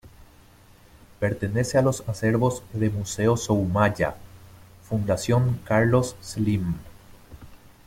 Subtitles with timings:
[1.19, 6.73] Pertenece a los acervos de Museo Soumaya.Fundación Carlos Slim.